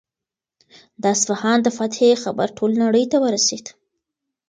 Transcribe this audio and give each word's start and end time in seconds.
د 1.01 1.03
اصفهان 1.15 1.57
د 1.63 1.67
فتحې 1.77 2.11
خبر 2.23 2.47
ټولې 2.57 2.77
نړۍ 2.85 3.05
ته 3.11 3.17
ورسېد. 3.23 3.65